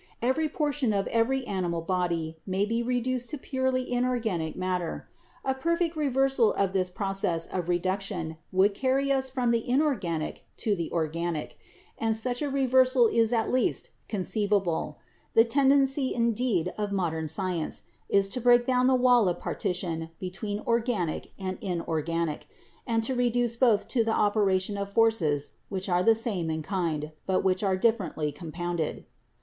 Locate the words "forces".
24.91-25.51